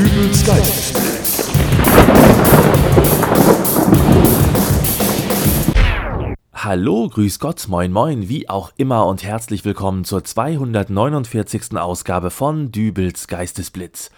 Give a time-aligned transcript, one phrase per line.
[0.00, 1.50] Dübels Geistesblitz.
[6.54, 11.76] Hallo, grüß Gott, moin moin, wie auch immer und herzlich willkommen zur 249.
[11.76, 14.10] Ausgabe von Dübels Geistesblitz.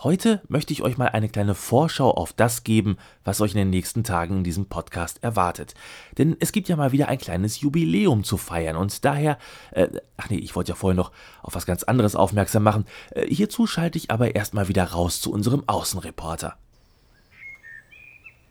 [0.00, 3.70] Heute möchte ich euch mal eine kleine Vorschau auf das geben, was euch in den
[3.70, 5.74] nächsten Tagen in diesem Podcast erwartet.
[6.18, 9.38] Denn es gibt ja mal wieder ein kleines Jubiläum zu feiern und daher,
[9.72, 11.10] äh, ach nee, ich wollte ja vorher noch
[11.42, 12.84] auf was ganz anderes aufmerksam machen.
[13.10, 16.56] Äh, hierzu schalte ich aber erstmal wieder raus zu unserem Außenreporter.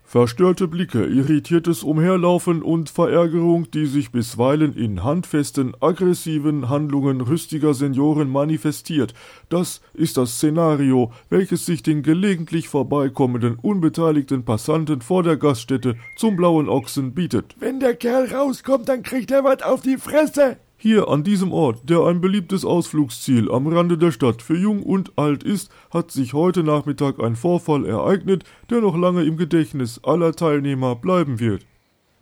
[0.09, 8.29] Verstörte Blicke, irritiertes Umherlaufen und Verärgerung, die sich bisweilen in handfesten, aggressiven Handlungen rüstiger Senioren
[8.29, 9.13] manifestiert.
[9.49, 16.37] Das ist das Szenario, welches sich den gelegentlich vorbeikommenden unbeteiligten Passanten vor der Gaststätte zum
[16.37, 17.57] Blauen Ochsen bietet.
[17.59, 20.55] Wenn der Kerl rauskommt, dann kriegt er was auf die Fresse.
[20.79, 25.11] Hier an diesem Ort, der ein beliebtes Ausflugsziel am Rande der Stadt für Jung und
[25.17, 30.33] Alt ist, hat sich heute Nachmittag ein Vorfall ereignet, der noch lange im Gedächtnis aller
[30.33, 31.65] Teilnehmer bleiben wird.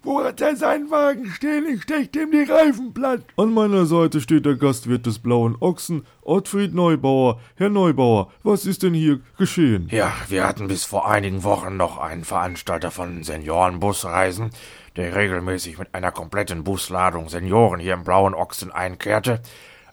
[0.03, 1.65] Wo hat er seinen Wagen stehen?
[1.67, 3.23] Ich stech dem die Reifen platt.
[3.37, 7.41] An meiner Seite steht der Gastwirt des Blauen Ochsen, Ottfried Neubauer.
[7.55, 9.87] Herr Neubauer, was ist denn hier geschehen?
[9.91, 14.51] Ja, wir hatten bis vor einigen Wochen noch einen Veranstalter von Seniorenbusreisen,
[14.95, 19.41] der regelmäßig mit einer kompletten Busladung Senioren hier im Blauen Ochsen einkehrte.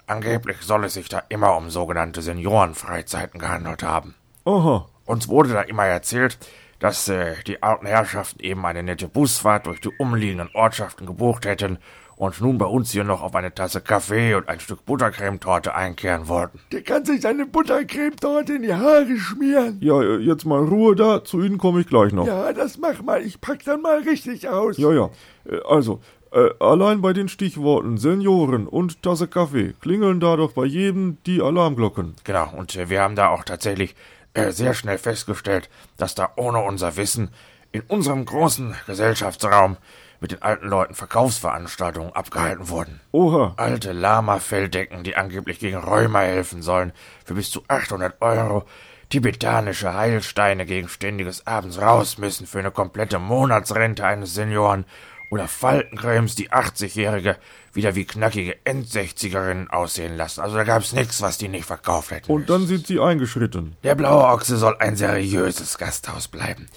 [0.06, 4.14] Angeblich soll es sich da immer um sogenannte Seniorenfreizeiten gehandelt haben.
[4.45, 6.39] Aha, Uns wurde da immer erzählt,
[6.78, 11.78] dass äh, die alten Herrschaften eben eine nette Busfahrt durch die umliegenden Ortschaften gebucht hätten
[12.23, 16.29] und nun bei uns hier noch auf eine Tasse Kaffee und ein Stück Buttercremetorte einkehren
[16.29, 16.61] wollten.
[16.70, 19.79] Der kann sich seine Buttercreme dort in die Haare schmieren.
[19.81, 22.25] ja, jetzt mal Ruhe da, zu Ihnen komme ich gleich noch.
[22.25, 23.23] Ja, das mach mal.
[23.23, 24.79] Ich pack dann mal richtig aus.
[24.79, 25.11] Ja, ja.
[25.51, 30.64] Äh, Also, äh, allein bei den Stichworten Senioren und Tasse Kaffee klingeln da doch bei
[30.64, 32.14] jedem die Alarmglocken.
[32.23, 33.97] Genau, und äh, wir haben da auch tatsächlich
[34.34, 37.31] äh, sehr schnell festgestellt, dass da ohne unser Wissen
[37.73, 39.77] in unserem großen Gesellschaftsraum
[40.20, 43.01] mit den alten Leuten Verkaufsveranstaltungen abgehalten wurden.
[43.11, 46.92] Oha, Alte Lama-Felldecken, die angeblich gegen Rheuma helfen sollen,
[47.24, 48.64] für bis zu 800 Euro.
[49.11, 54.85] Tibetanische Heilsteine gegen ständiges Abends raus müssen für eine komplette Monatsrente eines Senioren.
[55.30, 57.36] Oder Faltencremes, die 80-Jährige
[57.73, 60.42] wieder wie knackige End-60erinnen aussehen lassen.
[60.42, 62.30] Also da gab's nichts, was die nicht verkauft hätten.
[62.30, 63.77] und dann sind Sie eingeschritten.
[63.83, 66.68] Der blaue Ochse soll ein seriöses Gasthaus bleiben.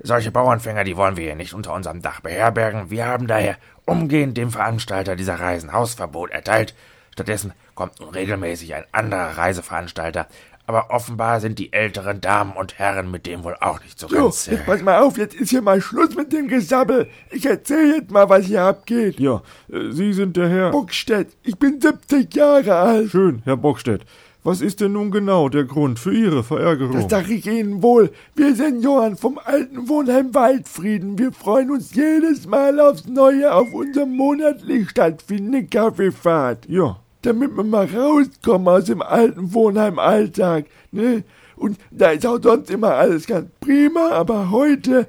[0.00, 2.90] Solche Bauernfänger, die wollen wir hier nicht unter unserem Dach beherbergen.
[2.90, 6.74] Wir haben daher umgehend dem Veranstalter dieser Reisen Hausverbot erteilt.
[7.12, 10.28] Stattdessen kommt nun regelmäßig ein anderer Reiseveranstalter.
[10.66, 14.24] Aber offenbar sind die älteren Damen und Herren mit dem wohl auch nicht so So,
[14.24, 14.46] ganz.
[14.46, 17.08] jetzt pass mal auf, jetzt ist hier mal Schluss mit dem Gesabbel.
[17.30, 19.18] Ich erzähl jetzt mal, was hier abgeht.
[19.18, 19.42] Ja,
[19.72, 20.70] äh, Sie sind der Herr.
[20.70, 23.10] Buckstedt, ich bin 70 Jahre alt.
[23.10, 24.04] Schön, Herr Bockstedt.
[24.48, 26.94] Was ist denn nun genau der Grund für Ihre Verärgerung?
[26.94, 28.10] Das sag ich Ihnen wohl.
[28.34, 34.06] Wir Senioren vom alten Wohnheim Waldfrieden, wir freuen uns jedes Mal aufs Neue auf unsere
[34.06, 36.64] monatlich stattfindende Kaffeefahrt.
[36.66, 41.24] ja, damit wir mal rauskommen aus dem alten Wohnheim-Alltag, ne?
[41.56, 45.08] Und da ist auch sonst immer alles ganz prima, aber heute,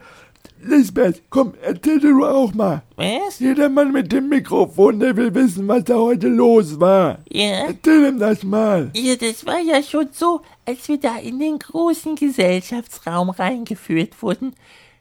[0.62, 2.84] Lisbeth, komm, erzähl du auch mal.
[2.96, 3.40] Was?
[3.40, 7.20] Jeder Mann mit dem Mikrofon, der will wissen, was da heute los war.
[7.30, 7.68] Ja?
[7.68, 8.92] Erzähl ihm das mal.
[8.94, 14.54] Ja, das war ja schon so, als wir da in den großen Gesellschaftsraum reingeführt wurden.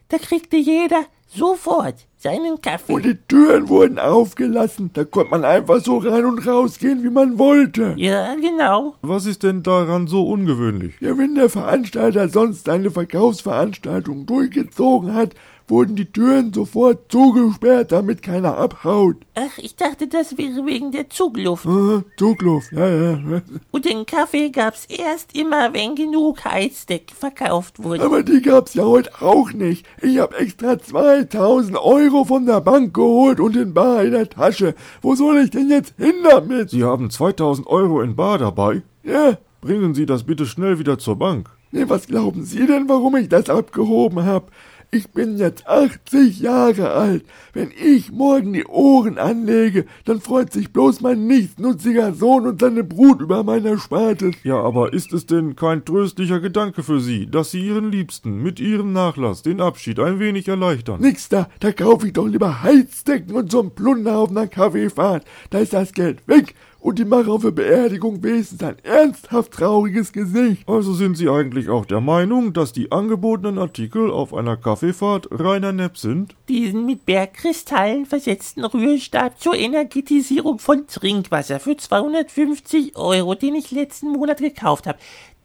[0.07, 2.93] Da kriegte jeder sofort seinen Kaffee.
[2.93, 7.39] Und die Türen wurden aufgelassen, da konnte man einfach so rein und rausgehen, wie man
[7.39, 7.93] wollte.
[7.97, 8.95] ja, genau.
[9.01, 10.95] was ist denn daran so ungewöhnlich?
[10.99, 15.33] Ja, wenn der Veranstalter sonst eine Verkaufsveranstaltung durchgezogen hat,
[15.69, 19.17] wurden die Türen sofort zugesperrt, damit keiner abhaut.
[19.35, 21.65] Ach, ich dachte, das wäre wegen der Zugluft.
[21.65, 23.41] Äh, Zugluft, ja, ja.
[23.71, 28.03] Und den Kaffee gab's erst immer, wenn genug Heizdeck verkauft wurde.
[28.03, 29.85] Aber die gab's ja heute auch nicht.
[30.01, 34.75] Ich hab extra 2000 Euro von der Bank geholt und in bar in der Tasche.
[35.01, 36.69] Wo soll ich denn jetzt hin damit?
[36.69, 38.81] Sie haben 2000 Euro in Bar dabei?
[39.03, 41.49] Ja, Bringen Sie das bitte schnell wieder zur Bank.
[41.71, 44.51] nee, was glauben Sie denn, warum ich das abgehoben hab?
[44.91, 47.23] Ich bin jetzt 80 Jahre alt.
[47.53, 52.83] Wenn ich morgen die Ohren anlege, dann freut sich bloß mein nichtsnutziger Sohn und seine
[52.83, 54.37] Brut über mein Erspartes.
[54.43, 58.59] Ja, aber ist es denn kein tröstlicher Gedanke für Sie, dass Sie Ihren Liebsten mit
[58.59, 61.01] Ihrem Nachlass den Abschied ein wenig erleichtern?
[61.01, 65.23] Nix da, da kaufe ich doch lieber Heizdecken und so'n Plunder auf einer Kaffeefahrt.
[65.51, 70.13] Da ist das Geld weg und die machen auf der Beerdigung wenigstens ein ernsthaft trauriges
[70.13, 70.67] Gesicht.
[70.67, 75.73] Also sind Sie eigentlich auch der Meinung, dass die angebotenen Artikel auf einer Kaffeefahrt reiner
[75.73, 76.35] Nepp sind?
[76.47, 84.11] Diesen mit Bergkristallen versetzten Rührstab zur Energetisierung von Trinkwasser für 250 Euro, den ich letzten
[84.11, 84.99] Monat gekauft habe.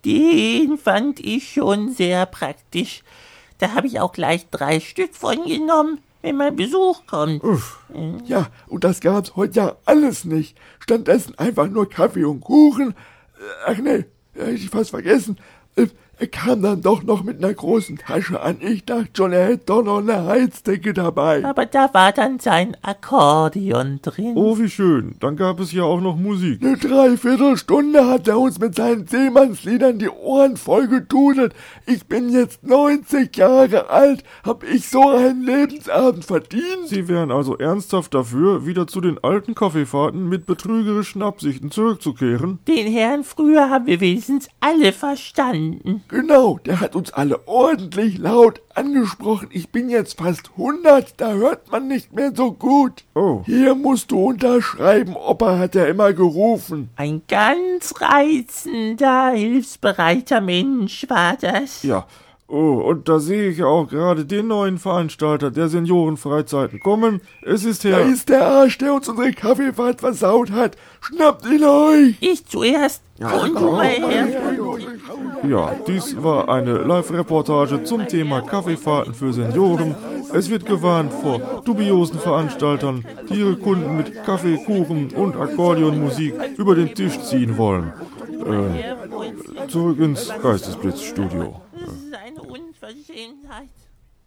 [0.05, 3.03] Den fand ich schon sehr praktisch.
[3.59, 7.43] Da habe ich auch gleich drei Stück von genommen, wenn mal Besuch kommt.
[8.25, 10.57] Ja, und das gab's heute ja alles nicht.
[10.81, 12.91] Stattdessen einfach nur Kaffee und Kuchen.
[12.91, 12.93] Äh,
[13.67, 15.39] Ach nee, hätte ich fast vergessen.
[16.17, 18.59] Er kam dann doch noch mit einer großen Tasche an.
[18.61, 21.45] Ich dachte schon, er hätte doch noch eine Heizdecke dabei.
[21.45, 24.35] Aber da war dann sein Akkordeon drin.
[24.37, 25.17] Oh, wie schön.
[25.19, 26.63] Dann gab es ja auch noch Musik.
[26.63, 31.53] Eine Dreiviertelstunde hat er uns mit seinen Seemannsliedern die Ohren voll gedudelt.
[31.85, 34.23] Ich bin jetzt 90 Jahre alt.
[34.45, 36.87] Hab ich so einen Lebensabend verdient?
[36.87, 42.61] Sie wären also ernsthaft dafür, wieder zu den alten Kaffeefahrten mit betrügerischen Absichten zurückzukehren?
[42.69, 46.04] Den Herrn früher haben wir wenigstens alle verstanden.
[46.09, 49.49] Genau, der hat uns alle ordentlich laut angesprochen.
[49.51, 53.05] Ich bin jetzt fast 100, da hört man nicht mehr so gut.
[53.15, 53.43] Oh.
[53.47, 56.91] Hier musst du unterschreiben, Opa hat er immer gerufen.
[56.97, 61.83] Ein ganz reizender, hilfsbereiter Mensch war das.
[61.83, 62.07] Ja.
[62.47, 67.23] Oh, und da sehe ich auch gerade den neuen Veranstalter der Seniorenfreizeiten kommen.
[67.43, 68.07] Es ist Da Herr...
[68.07, 70.77] ist der Arsch, der uns unsere Kaffeefahrt versaut hat.
[71.01, 72.17] Schnappt ihn euch!
[72.21, 73.03] Ich zuerst.
[73.19, 74.27] Und du mal her.
[75.49, 79.95] Ja, dies war eine Live-Reportage zum Thema Kaffeefahrten für Senioren.
[80.35, 86.75] Es wird gewarnt vor dubiosen Veranstaltern, die ihre Kunden mit Kaffee, Kuchen und Akkordeonmusik über
[86.75, 87.93] den Tisch ziehen wollen.
[88.31, 91.61] Äh, zurück ins Geistesblitzstudio.
[92.85, 93.71] Unverschämtheit.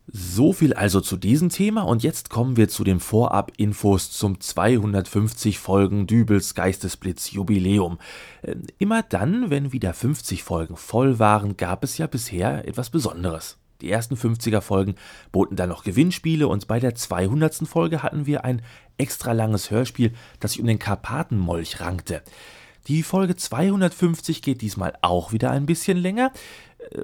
[0.09, 5.59] So viel also zu diesem Thema und jetzt kommen wir zu den Vorab-Infos zum 250
[5.59, 8.00] Folgen Dübels Geistesblitz Jubiläum.
[8.42, 13.57] Ähm, Immer dann, wenn wieder 50 Folgen voll waren, gab es ja bisher etwas Besonderes.
[13.81, 14.95] Die ersten 50er Folgen
[15.31, 17.68] boten dann noch Gewinnspiele und bei der 200.
[17.68, 18.62] Folge hatten wir ein
[18.98, 22.24] extra langes Hörspiel, das sich um den Karpatenmolch rankte.
[22.88, 26.31] Die Folge 250 geht diesmal auch wieder ein bisschen länger,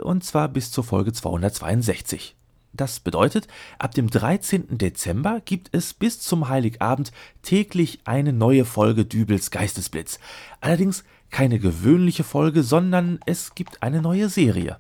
[0.01, 2.35] und zwar bis zur Folge 262.
[2.75, 3.47] Das bedeutet,
[3.77, 4.80] ab dem 13.
[4.80, 7.12] Dezember gibt es bis zum Heiligabend
[7.44, 10.19] täglich eine neue Folge Dübels Geistesblitz.
[10.59, 14.80] Allerdings keine gewöhnliche Folge, sondern es gibt eine neue Serie.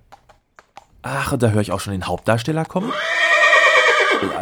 [1.03, 2.91] Ach, da höre ich auch schon den Hauptdarsteller kommen.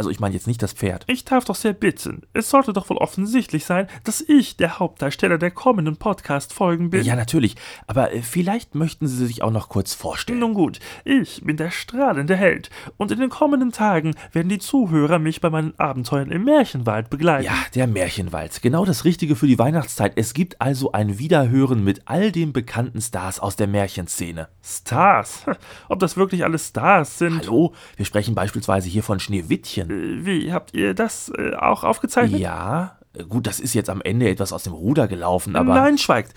[0.02, 1.04] Also ich meine jetzt nicht das Pferd.
[1.06, 2.24] Ich darf doch sehr bitten.
[2.34, 7.06] Es sollte doch wohl offensichtlich sein, dass ich der Hauptdarsteller der kommenden Podcast-Folgen bin.
[7.06, 7.56] Ja, natürlich.
[7.86, 10.40] Aber äh, vielleicht möchten Sie sich auch noch kurz vorstellen.
[10.40, 15.20] Nun gut, ich bin der strahlende Held und in den kommenden Tagen werden die Zuhörer
[15.20, 17.46] mich bei meinen Abenteuern im Märchenwald begleiten.
[17.46, 18.64] Ja, der Märchenwald.
[18.64, 20.14] Genau das Richtige für die Weihnachtszeit.
[20.16, 24.48] Es gibt also ein Wiederhören mit all den bekannten Stars aus der Märchenszene.
[24.64, 25.46] Stars.
[25.90, 27.42] Ob das wirklich alle Stars sind?
[27.42, 29.91] Hallo, wir sprechen beispielsweise hier von Schneewittchen.
[29.92, 32.40] Wie, habt ihr das äh, auch aufgezeichnet?
[32.40, 32.98] Ja,
[33.30, 35.76] gut, das ist jetzt am Ende etwas aus dem Ruder gelaufen, aber.
[35.76, 36.34] Nein, schweigt.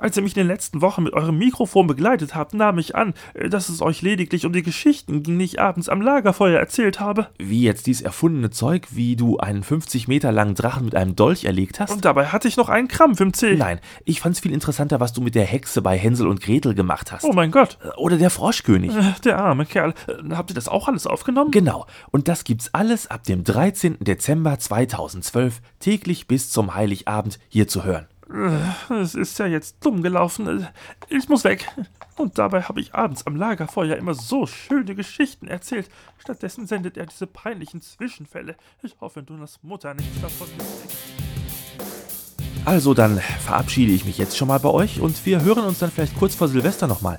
[0.00, 3.12] Als ihr mich in den letzten Wochen mit eurem Mikrofon begleitet habt, nahm ich an,
[3.34, 7.00] äh, dass es euch lediglich um die Geschichten ging, die ich abends am Lagerfeuer erzählt
[7.00, 7.26] habe.
[7.38, 11.44] Wie jetzt dies erfundene Zeug, wie du einen 50 Meter langen Drachen mit einem Dolch
[11.44, 11.92] erlegt hast?
[11.92, 13.56] Und dabei hatte ich noch einen Krampf im Zeh.
[13.56, 17.12] Nein, ich fand's viel interessanter, was du mit der Hexe bei Hänsel und Gretel gemacht
[17.12, 17.24] hast.
[17.24, 17.76] Oh mein Gott.
[17.98, 18.96] Oder der Froschkönig.
[18.96, 19.92] Äh, Der arme Kerl.
[20.06, 21.50] Äh, Habt ihr das auch alles aufgenommen?
[21.50, 21.86] Genau.
[22.10, 23.98] Und das gibt's alles ab dem 13.
[24.00, 28.06] Dezember 2012 täglich bis zum Heiligabend hier zu hören.
[28.90, 30.68] Es ist ja jetzt dumm gelaufen.
[31.08, 31.66] Ich muss weg.
[32.16, 35.88] Und dabei habe ich abends am Lagerfeuer immer so schöne Geschichten erzählt.
[36.18, 38.56] Stattdessen sendet er diese peinlichen Zwischenfälle.
[38.82, 40.96] Ich hoffe, Dunas Mutter nichts davon mitkriegt.
[42.64, 45.90] Also dann verabschiede ich mich jetzt schon mal bei euch und wir hören uns dann
[45.90, 47.16] vielleicht kurz vor Silvester nochmal.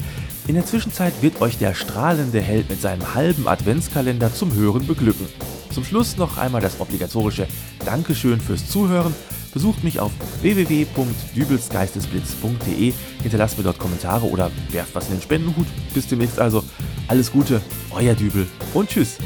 [0.48, 5.28] In der Zwischenzeit wird euch der strahlende Held mit seinem halben Adventskalender zum Hören beglücken.
[5.72, 7.48] Zum Schluss noch einmal das obligatorische
[7.86, 9.16] Dankeschön fürs Zuhören.
[9.54, 15.68] Besucht mich auf www.dübelsgeistesblitz.de, hinterlasst mir dort Kommentare oder werft was in den Spendenhut.
[15.94, 16.64] Bis demnächst also.
[17.08, 19.18] Alles Gute, euer Dübel und tschüss.